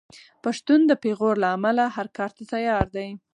پښتون 0.43 0.79
د 0.87 0.91
پېغور 1.03 1.35
له 1.43 1.47
امله 1.55 1.83
هر 1.95 2.07
کار 2.17 2.29
ته 2.35 2.43
تیار 2.53 2.85
دی. 2.95 3.09